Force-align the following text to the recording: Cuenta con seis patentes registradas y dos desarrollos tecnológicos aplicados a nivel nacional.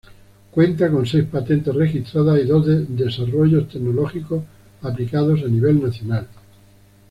Cuenta 0.49 0.89
con 0.89 1.05
seis 1.05 1.25
patentes 1.25 1.75
registradas 1.75 2.39
y 2.39 2.45
dos 2.47 2.65
desarrollos 2.89 3.69
tecnológicos 3.69 4.41
aplicados 4.81 5.43
a 5.43 5.47
nivel 5.47 5.79
nacional. 5.79 6.27